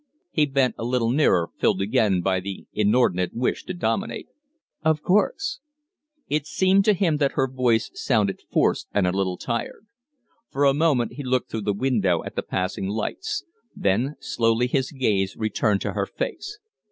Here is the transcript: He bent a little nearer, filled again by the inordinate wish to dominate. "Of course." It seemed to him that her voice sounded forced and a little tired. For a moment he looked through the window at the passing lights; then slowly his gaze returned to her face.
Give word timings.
He 0.31 0.47
bent 0.47 0.73
a 0.79 0.83
little 0.83 1.11
nearer, 1.11 1.51
filled 1.59 1.79
again 1.79 2.21
by 2.21 2.39
the 2.39 2.65
inordinate 2.73 3.35
wish 3.35 3.65
to 3.65 3.73
dominate. 3.75 4.29
"Of 4.83 5.03
course." 5.03 5.59
It 6.27 6.47
seemed 6.47 6.85
to 6.85 6.93
him 6.95 7.17
that 7.17 7.33
her 7.33 7.47
voice 7.47 7.91
sounded 7.93 8.41
forced 8.51 8.87
and 8.95 9.05
a 9.05 9.11
little 9.15 9.37
tired. 9.37 9.85
For 10.49 10.65
a 10.65 10.73
moment 10.73 11.13
he 11.13 11.23
looked 11.23 11.51
through 11.51 11.61
the 11.69 11.71
window 11.73 12.23
at 12.23 12.35
the 12.35 12.41
passing 12.41 12.87
lights; 12.87 13.43
then 13.75 14.15
slowly 14.19 14.65
his 14.65 14.89
gaze 14.91 15.37
returned 15.37 15.81
to 15.81 15.93
her 15.93 16.07
face. 16.07 16.57